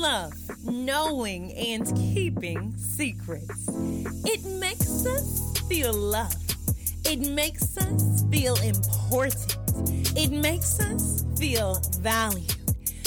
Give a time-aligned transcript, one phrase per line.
[0.00, 0.32] love
[0.64, 3.68] knowing and keeping secrets.
[4.24, 6.56] It makes us feel loved.
[7.04, 9.58] It makes us feel important.
[10.16, 12.54] It makes us feel valued.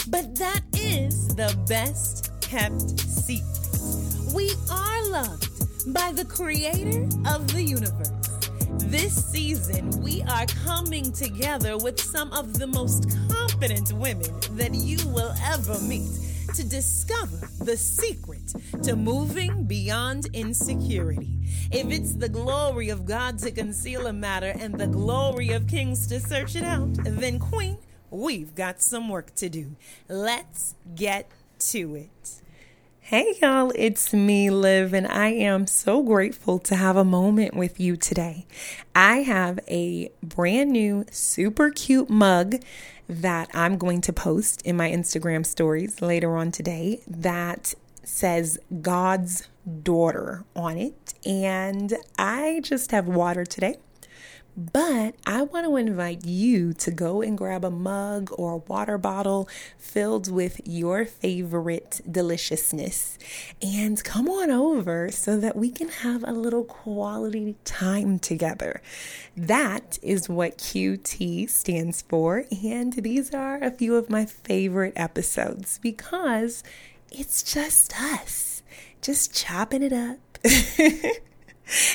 [0.10, 4.34] But that is the best kept secret.
[4.36, 8.12] We are loved by the creator of the universe.
[8.86, 15.00] This season, we are coming together with some of the most confident women that you
[15.08, 21.40] will ever meet to discover the secret to moving beyond insecurity.
[21.72, 26.08] If it's the glory of God to conceal a matter and the glory of kings
[26.08, 27.78] to search it out, then, Queen,
[28.10, 29.76] we've got some work to do.
[30.08, 31.30] Let's get
[31.60, 32.42] to it.
[33.06, 37.78] Hey y'all, it's me, Liv, and I am so grateful to have a moment with
[37.78, 38.46] you today.
[38.96, 42.56] I have a brand new, super cute mug
[43.08, 49.48] that I'm going to post in my Instagram stories later on today that says God's
[49.82, 51.14] daughter on it.
[51.26, 53.78] And I just have water today.
[54.56, 59.00] But I want to invite you to go and grab a mug or a water
[59.00, 63.18] bottle filled with your favorite deliciousness
[63.64, 68.82] and come on over so that we can have a little quality time together.
[69.36, 72.46] That is what QT stands for.
[72.64, 76.64] And these are a few of my favorite episodes because
[77.12, 78.62] it's just us,
[79.02, 80.20] just chopping it up.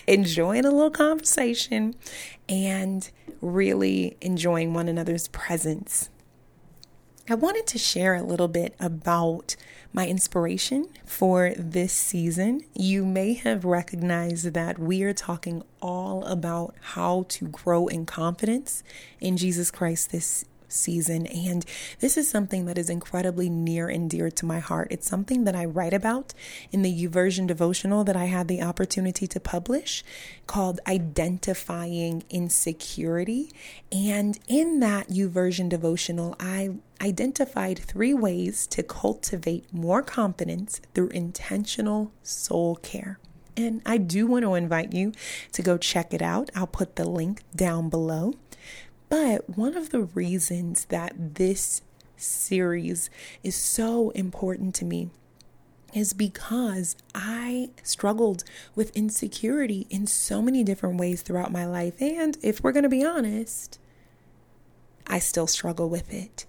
[0.07, 1.95] enjoying a little conversation
[2.49, 6.11] and really enjoying one another's presence.
[7.31, 9.55] I wanted to share a little bit about
[9.93, 12.63] my inspiration for this season.
[12.75, 18.83] You may have recognized that we are talking all about how to grow in confidence
[19.21, 21.27] in Jesus Christ this season.
[21.27, 21.65] And
[22.01, 24.89] this is something that is incredibly near and dear to my heart.
[24.91, 26.35] It's something that I write about
[26.71, 30.05] in the YouVersion devotional that I had the opportunity to publish
[30.47, 33.53] called Identifying Insecurity.
[33.91, 42.13] And in that YouVersion devotional, I identified three ways to cultivate more confidence through intentional
[42.23, 43.19] soul care.
[43.57, 45.13] And I do want to invite you
[45.53, 46.51] to go check it out.
[46.55, 48.35] I'll put the link down below.
[49.09, 51.83] But one of the reasons that this
[52.17, 53.11] series
[53.43, 55.11] is so important to me
[55.95, 62.01] is because I struggled with insecurity in so many different ways throughout my life.
[62.01, 63.79] And if we're going to be honest,
[65.07, 66.45] I still struggle with it.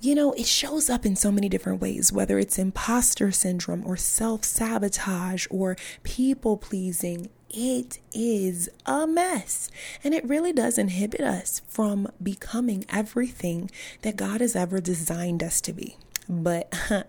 [0.00, 3.96] You know, it shows up in so many different ways, whether it's imposter syndrome or
[3.96, 9.70] self sabotage or people pleasing it is a mess.
[10.02, 13.70] And it really does inhibit us from becoming everything
[14.02, 15.96] that God has ever designed us to be.
[16.28, 16.74] But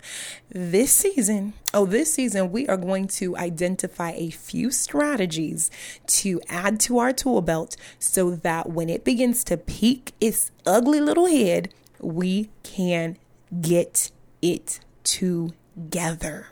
[0.49, 5.71] this season, oh, this season, we are going to identify a few strategies
[6.07, 10.99] to add to our tool belt so that when it begins to peek its ugly
[10.99, 13.17] little head, we can
[13.61, 14.11] get
[14.41, 16.47] it together.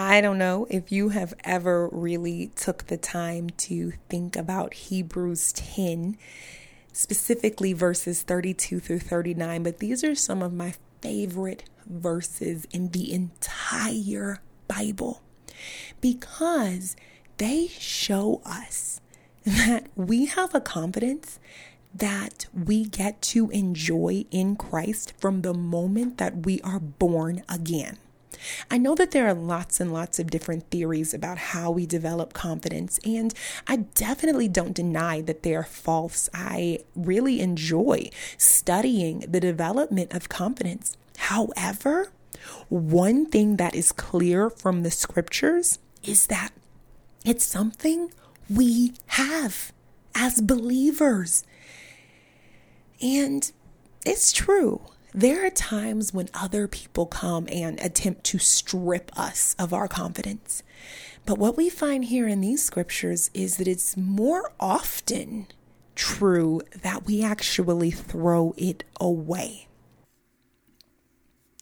[0.00, 5.52] I don't know if you have ever really took the time to think about Hebrews
[5.54, 6.16] 10,
[6.92, 13.12] specifically verses 32 through 39, but these are some of my favorite verses in the
[13.12, 15.20] entire Bible
[16.00, 16.94] because
[17.38, 19.00] they show us
[19.44, 21.40] that we have a confidence
[21.92, 27.98] that we get to enjoy in Christ from the moment that we are born again.
[28.70, 32.32] I know that there are lots and lots of different theories about how we develop
[32.32, 33.34] confidence, and
[33.66, 36.28] I definitely don't deny that they are false.
[36.32, 40.96] I really enjoy studying the development of confidence.
[41.16, 42.12] However,
[42.68, 46.52] one thing that is clear from the scriptures is that
[47.24, 48.12] it's something
[48.48, 49.72] we have
[50.14, 51.44] as believers.
[53.00, 53.50] And
[54.04, 54.80] it's true.
[55.14, 60.62] There are times when other people come and attempt to strip us of our confidence.
[61.24, 65.46] But what we find here in these scriptures is that it's more often
[65.94, 69.66] true that we actually throw it away.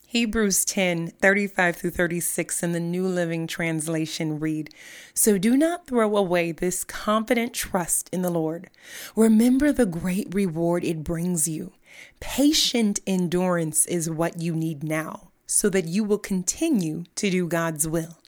[0.09, 4.71] Hebrews 10 35 through 36 in the New Living Translation read
[5.15, 8.71] So do not throw away this confident trust in the Lord.
[9.15, 11.73] Remember the great reward it brings you.
[12.21, 17.87] Patient endurance is what you need now so that you will continue to do God's
[17.87, 18.19] will.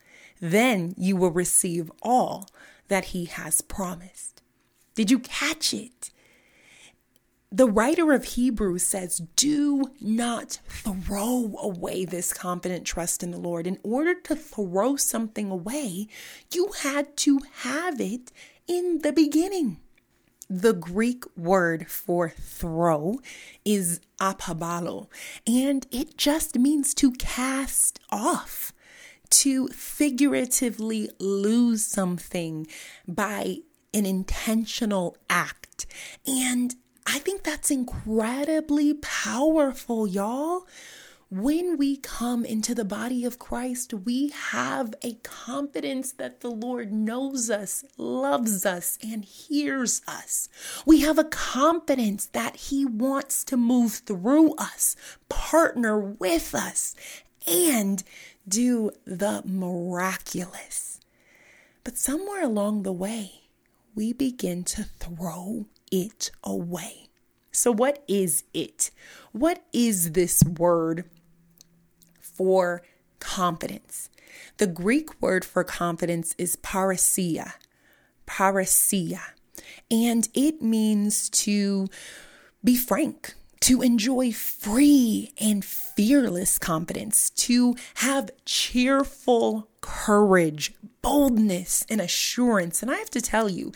[0.41, 2.49] Then you will receive all
[2.89, 4.43] that He has promised.
[4.95, 6.11] Did you catch it?
[7.51, 13.67] the writer of Hebrews says, Do not throw away this confident trust in the Lord.
[13.67, 16.09] In order to throw something away,
[16.53, 18.33] you had to have it
[18.67, 19.79] in the beginning.
[20.51, 23.19] The Greek word for throw
[23.67, 25.09] is apabalo,
[25.47, 28.73] and it just means to cast off,
[29.31, 32.67] to figuratively lose something
[33.07, 33.59] by
[33.93, 35.85] an intentional act.
[36.27, 36.75] And
[37.07, 40.67] I think that's incredibly powerful, y'all.
[41.31, 46.91] When we come into the body of Christ, we have a confidence that the Lord
[46.91, 50.49] knows us, loves us, and hears us.
[50.87, 54.97] We have a confidence that He wants to move through us,
[55.29, 56.95] partner with us,
[57.47, 58.03] and
[58.49, 60.99] do the miraculous.
[61.85, 63.43] But somewhere along the way,
[63.95, 67.09] we begin to throw it away.
[67.53, 68.91] So, what is it?
[69.33, 71.05] What is this word
[72.39, 72.83] for
[73.19, 74.09] confidence.
[74.59, 77.55] The Greek word for confidence is parrhesia,
[78.27, 79.21] parrhesia,
[79.91, 81.89] and it means to
[82.63, 92.83] be frank, to enjoy free and fearless confidence, to have cheerful courage, boldness, and assurance.
[92.83, 93.73] And I have to tell you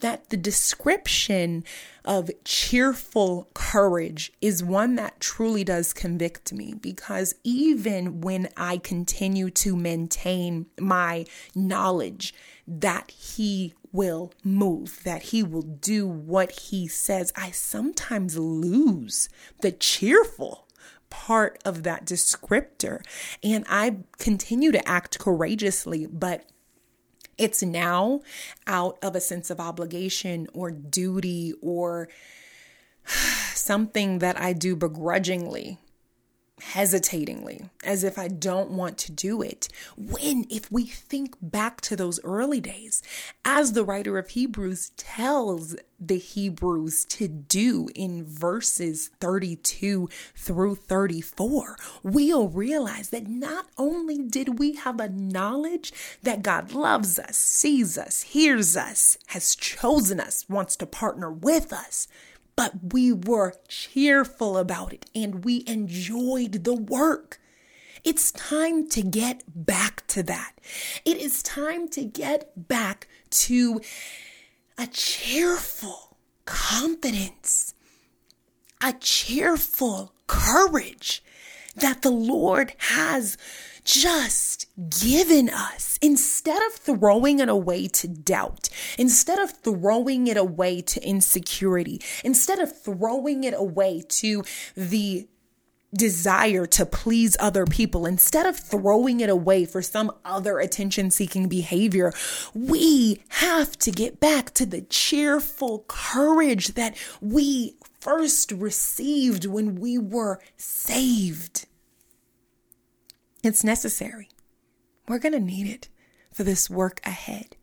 [0.00, 1.64] that the description
[2.04, 9.50] of cheerful courage is one that truly does convict me because even when I continue
[9.50, 12.34] to maintain my knowledge
[12.66, 19.28] that He will move, that He will do what He says, I sometimes lose
[19.60, 20.66] the cheerful
[21.08, 23.00] part of that descriptor.
[23.42, 26.44] And I continue to act courageously, but
[27.38, 28.20] it's now
[28.66, 32.08] out of a sense of obligation or duty or
[33.54, 35.78] something that I do begrudgingly
[36.60, 39.68] hesitatingly, as if I don't want to do it.
[39.96, 43.02] When, if we think back to those early days,
[43.44, 51.76] as the writer of Hebrews tells the Hebrews to do in verses 32 through 34,
[52.02, 55.92] we'll realize that not only did we have a knowledge
[56.22, 61.72] that God loves us, sees us, hears us, has chosen us, wants to partner with
[61.72, 62.06] us
[62.56, 67.40] but we were cheerful about it and we enjoyed the work.
[68.04, 70.52] It's time to get back to that.
[71.04, 73.80] It is time to get back to
[74.76, 77.74] a cheerful confidence,
[78.82, 81.22] a cheerful courage
[81.76, 83.36] that the Lord has
[83.84, 84.66] just
[85.00, 91.06] given us instead of throwing it away to doubt, instead of throwing it away to
[91.06, 94.42] insecurity, instead of throwing it away to
[94.74, 95.28] the
[95.94, 101.48] desire to please other people, instead of throwing it away for some other attention seeking
[101.48, 102.12] behavior,
[102.52, 109.96] we have to get back to the cheerful courage that we first received when we
[109.98, 111.66] were saved.
[113.44, 114.30] It's necessary.
[115.06, 115.88] We're going to need it
[116.32, 117.56] for this work ahead.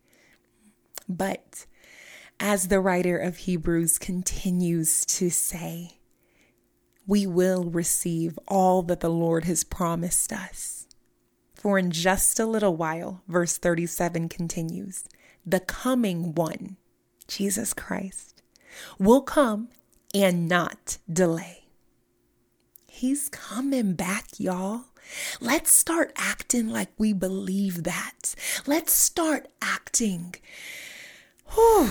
[1.08, 1.66] But
[2.38, 5.98] as the writer of Hebrews continues to say,
[7.04, 10.86] we will receive all that the Lord has promised us.
[11.54, 15.04] For in just a little while, verse 37 continues,
[15.44, 16.76] the coming one,
[17.26, 18.40] Jesus Christ,
[19.00, 19.68] will come
[20.14, 21.64] and not delay.
[22.86, 24.84] He's coming back, y'all.
[25.40, 28.34] Let's start acting like we believe that.
[28.66, 30.34] Let's start acting
[31.54, 31.90] whew,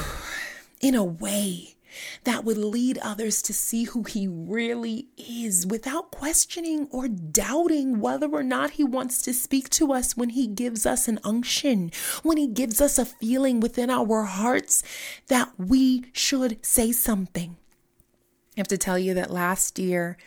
[0.79, 1.75] in a way
[2.23, 8.27] that would lead others to see who he really is without questioning or doubting whether
[8.27, 11.91] or not he wants to speak to us when he gives us an unction,
[12.23, 14.83] when he gives us a feeling within our hearts
[15.27, 17.57] that we should say something.
[18.55, 20.17] I have to tell you that last year,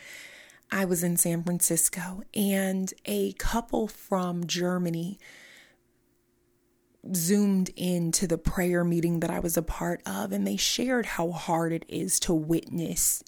[0.75, 5.17] I was in San Francisco and a couple from Germany
[7.15, 11.31] zoomed into the prayer meeting that I was a part of and they shared how
[11.31, 13.23] hard it is to witness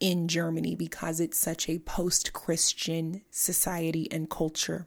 [0.00, 4.86] in Germany because it's such a post Christian society and culture.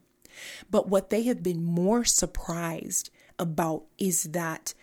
[0.72, 4.74] But what they have been more surprised about is that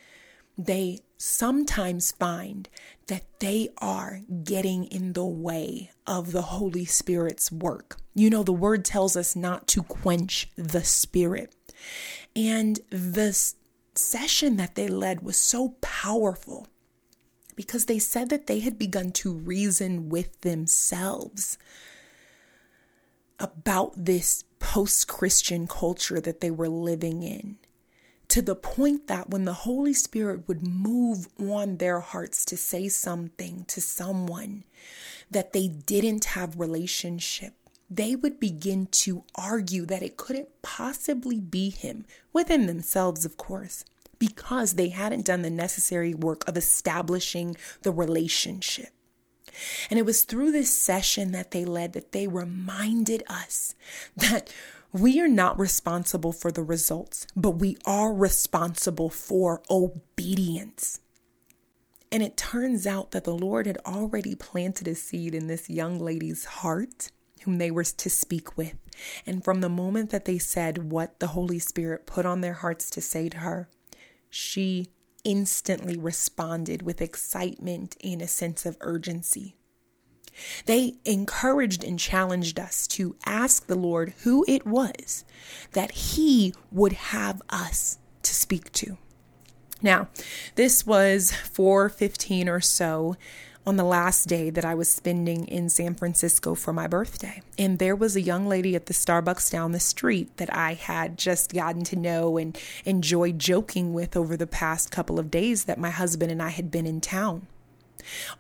[0.57, 2.69] they sometimes find
[3.09, 7.97] that they are getting in the way of the Holy Spirit's work.
[8.15, 11.55] You know, the word tells us not to quench the Spirit.
[12.35, 13.37] And the
[13.95, 16.69] session that they led was so powerful
[17.57, 21.59] because they said that they had begun to reason with themselves
[23.41, 27.59] about this post Christian culture that they were living in.
[28.29, 32.89] To the point that when the Holy Spirit would move on their hearts to say
[32.89, 34.65] something to someone
[35.31, 37.55] that they didn't have relationship,
[37.91, 43.85] they would begin to argue that it couldn't possibly be him, within themselves, of course,
[44.19, 48.91] because they hadn't done the necessary work of establishing the relationship.
[49.91, 53.75] And it was through this session that they led that they reminded us
[54.17, 54.53] that
[54.93, 61.01] we are not responsible for the results, but we are responsible for obedience.
[62.11, 65.99] And it turns out that the Lord had already planted a seed in this young
[65.99, 67.11] lady's heart,
[67.43, 68.77] whom they were to speak with.
[69.27, 72.89] And from the moment that they said what the Holy Spirit put on their hearts
[72.91, 73.69] to say to her,
[74.31, 74.89] she
[75.23, 79.58] instantly responded with excitement and a sense of urgency.
[80.67, 85.25] They encouraged and challenged us to ask the Lord who it was
[85.73, 88.99] that He would have us to speak to.
[89.81, 90.09] Now,
[90.57, 93.17] this was 415 or so
[93.69, 97.43] on the last day that I was spending in San Francisco for my birthday.
[97.59, 101.19] And there was a young lady at the Starbucks down the street that I had
[101.19, 105.79] just gotten to know and enjoyed joking with over the past couple of days that
[105.79, 107.47] my husband and I had been in town.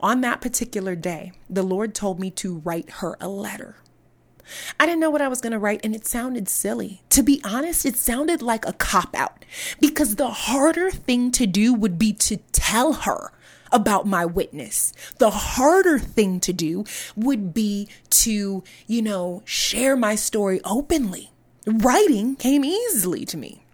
[0.00, 3.76] On that particular day, the Lord told me to write her a letter.
[4.80, 7.02] I didn't know what I was going to write, and it sounded silly.
[7.10, 9.44] To be honest, it sounded like a cop out
[9.80, 13.32] because the harder thing to do would be to tell her
[13.70, 14.92] about my witness.
[15.18, 16.84] The harder thing to do
[17.16, 21.30] would be to, you know, share my story openly.
[21.66, 23.64] Writing came easily to me.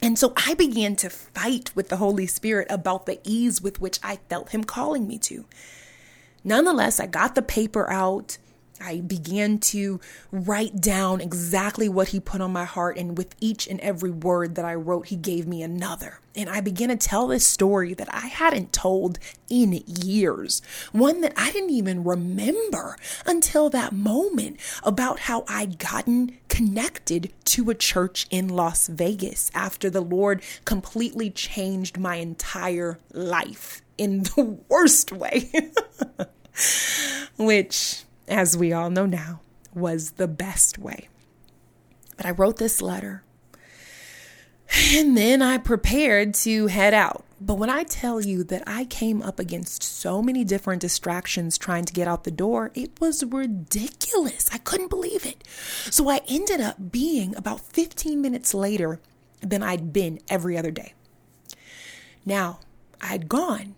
[0.00, 3.98] And so I began to fight with the Holy Spirit about the ease with which
[4.02, 5.44] I felt Him calling me to.
[6.44, 8.38] Nonetheless, I got the paper out.
[8.80, 13.66] I began to write down exactly what he put on my heart, and with each
[13.66, 16.20] and every word that I wrote, he gave me another.
[16.34, 19.18] And I began to tell this story that I hadn't told
[19.48, 26.38] in years, one that I didn't even remember until that moment about how I'd gotten
[26.48, 33.82] connected to a church in Las Vegas after the Lord completely changed my entire life
[33.96, 35.50] in the worst way.
[37.38, 39.40] Which as we all know now,
[39.74, 41.08] was the best way.
[42.16, 43.22] But I wrote this letter
[44.92, 47.24] and then I prepared to head out.
[47.40, 51.84] But when I tell you that I came up against so many different distractions trying
[51.84, 54.50] to get out the door, it was ridiculous.
[54.52, 55.44] I couldn't believe it.
[55.90, 59.00] So I ended up being about 15 minutes later
[59.40, 60.94] than I'd been every other day.
[62.26, 62.58] Now,
[63.00, 63.76] I'd gone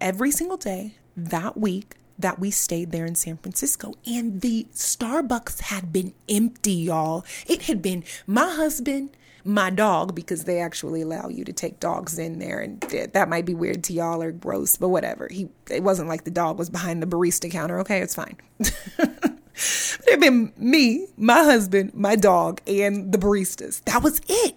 [0.00, 3.94] every single day that week that we stayed there in San Francisco.
[4.06, 7.24] And the Starbucks had been empty, y'all.
[7.46, 9.10] It had been my husband,
[9.44, 12.60] my dog, because they actually allow you to take dogs in there.
[12.60, 12.80] And
[13.12, 15.28] that might be weird to y'all or gross, but whatever.
[15.30, 17.78] He It wasn't like the dog was behind the barista counter.
[17.80, 18.36] Okay, it's fine.
[18.58, 23.82] it had been me, my husband, my dog, and the baristas.
[23.84, 24.56] That was it.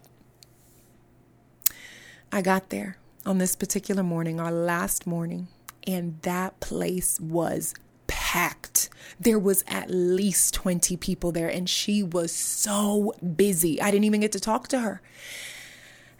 [2.31, 5.47] I got there on this particular morning, our last morning
[5.87, 7.73] and that place was
[8.07, 8.89] packed.
[9.19, 13.81] There was at least 20 people there, and she was so busy.
[13.81, 15.01] I didn't even get to talk to her.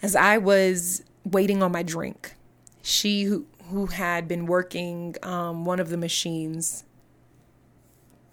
[0.01, 2.35] As I was waiting on my drink,
[2.81, 6.83] she who, who had been working um, one of the machines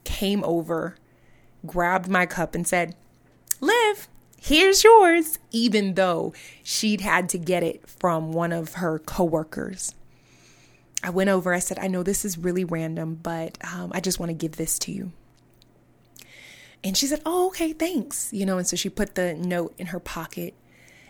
[0.04, 0.96] came over,
[1.66, 2.94] grabbed my cup, and said,
[3.60, 4.08] Liv,
[4.40, 9.94] here's yours, even though she'd had to get it from one of her coworkers.
[11.02, 14.18] I went over, I said, I know this is really random, but um, I just
[14.20, 15.12] want to give this to you.
[16.84, 18.32] And she said, Oh, okay, thanks.
[18.32, 20.54] You know, and so she put the note in her pocket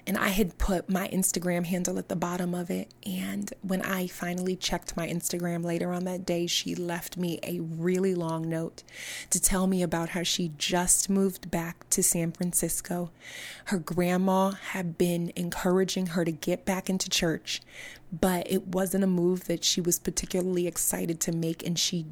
[0.06, 2.92] and I had put my Instagram handle at the bottom of it.
[3.06, 7.60] And when I finally checked my Instagram later on that day, she left me a
[7.60, 8.82] really long note
[9.30, 13.10] to tell me about how she just moved back to San Francisco.
[13.66, 17.62] Her grandma had been encouraging her to get back into church,
[18.12, 22.06] but it wasn't a move that she was particularly excited to make, and she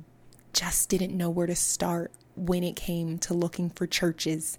[0.53, 4.59] just didn't know where to start when it came to looking for churches.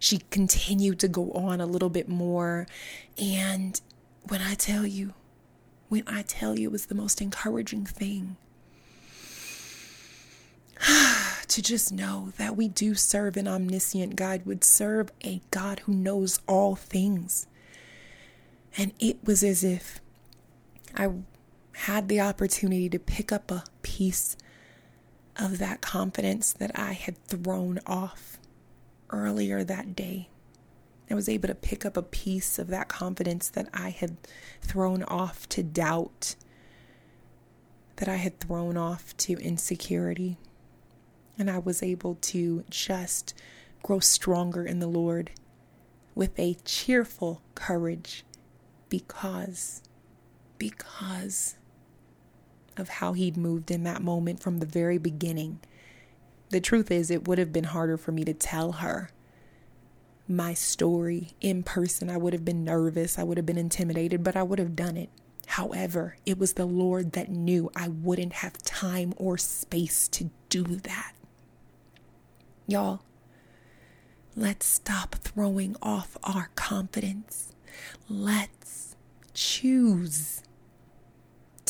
[0.00, 2.66] She continued to go on a little bit more.
[3.18, 3.80] And
[4.28, 5.14] when I tell you,
[5.88, 8.36] when I tell you it was the most encouraging thing
[11.48, 15.92] to just know that we do serve an omniscient God, would serve a God who
[15.92, 17.46] knows all things.
[18.76, 20.00] And it was as if
[20.96, 21.10] I
[21.72, 24.36] had the opportunity to pick up a piece
[25.38, 28.38] of that confidence that I had thrown off
[29.10, 30.28] earlier that day.
[31.10, 34.16] I was able to pick up a piece of that confidence that I had
[34.62, 36.36] thrown off to doubt,
[37.96, 40.38] that I had thrown off to insecurity.
[41.38, 43.34] And I was able to just
[43.82, 45.32] grow stronger in the Lord
[46.14, 48.24] with a cheerful courage
[48.88, 49.82] because,
[50.58, 51.56] because
[52.76, 55.60] of how he'd moved in that moment from the very beginning.
[56.50, 59.10] The truth is, it would have been harder for me to tell her
[60.28, 62.10] my story in person.
[62.10, 64.96] I would have been nervous, I would have been intimidated, but I would have done
[64.96, 65.10] it.
[65.46, 70.64] However, it was the Lord that knew I wouldn't have time or space to do
[70.64, 71.12] that.
[72.66, 73.02] Y'all,
[74.36, 77.54] let's stop throwing off our confidence.
[78.08, 78.96] Let's
[79.34, 80.42] choose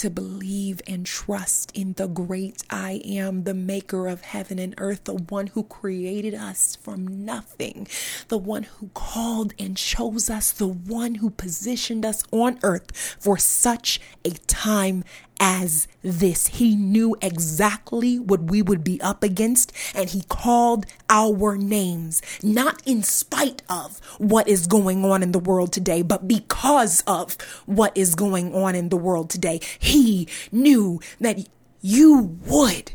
[0.02, 5.04] to believe and trust in the great I am, the maker of heaven and earth,
[5.04, 7.86] the one who created us from nothing,
[8.26, 13.38] the one who called and chose us, the one who positioned us on earth for
[13.38, 15.04] such a time
[15.40, 16.46] as this.
[16.48, 22.80] He knew exactly what we would be up against and he called our names, not
[22.86, 27.36] in spite of what is going on in the world today, but because of
[27.66, 29.60] what is going on in the world today.
[29.78, 31.48] He knew that
[31.80, 32.92] you would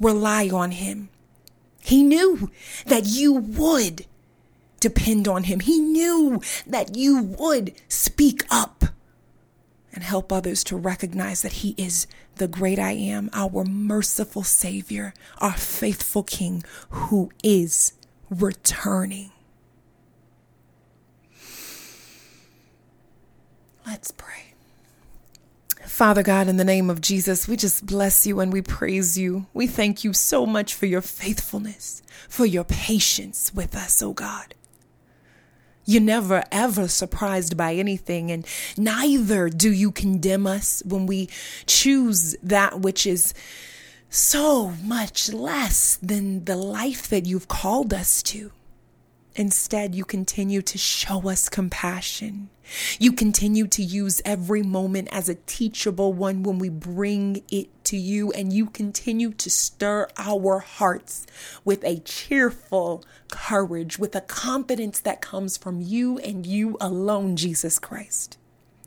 [0.00, 1.08] rely on him.
[1.80, 2.50] He knew
[2.86, 4.06] that you would
[4.80, 5.60] depend on him.
[5.60, 8.84] He knew that you would speak up
[9.94, 15.14] and help others to recognize that He is the great I am, our merciful Savior,
[15.38, 17.92] our faithful King who is
[18.28, 19.30] returning.
[23.86, 24.54] Let's pray.
[25.86, 29.46] Father God, in the name of Jesus, we just bless you and we praise you.
[29.54, 34.54] We thank you so much for your faithfulness, for your patience with us, oh God.
[35.84, 41.28] You're never ever surprised by anything, and neither do you condemn us when we
[41.66, 43.34] choose that which is
[44.08, 48.52] so much less than the life that you've called us to.
[49.36, 52.50] Instead, you continue to show us compassion.
[53.00, 57.96] You continue to use every moment as a teachable one when we bring it to
[57.96, 61.26] you, and you continue to stir our hearts
[61.64, 67.80] with a cheerful courage, with a confidence that comes from you and you alone, Jesus
[67.80, 68.38] Christ.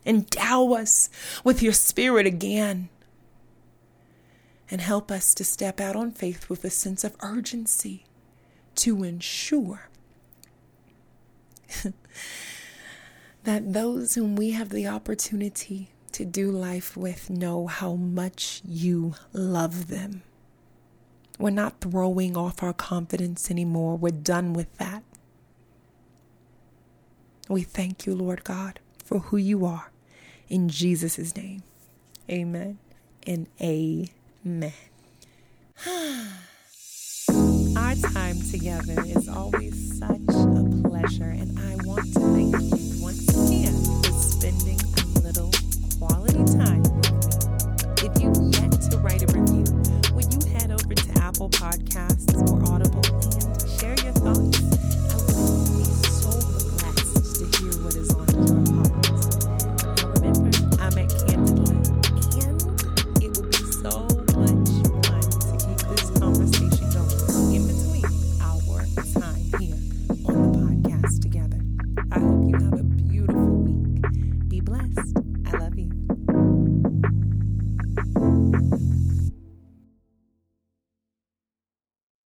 [0.06, 1.10] Endow us
[1.44, 2.88] with your spirit again
[4.70, 8.04] and help us to step out on faith with a sense of urgency
[8.76, 9.87] to ensure
[13.44, 19.14] that those whom we have the opportunity to do life with know how much you
[19.32, 20.22] love them.
[21.38, 23.96] We're not throwing off our confidence anymore.
[23.96, 25.04] We're done with that.
[27.48, 29.90] We thank you, Lord God, for who you are.
[30.48, 31.62] In Jesus' name,
[32.28, 32.78] amen
[33.26, 34.72] and amen.
[37.76, 43.48] Our time together is always such a pleasure, and I want to thank you once
[43.48, 43.72] again
[44.02, 45.50] for spending a little
[45.98, 46.87] quality time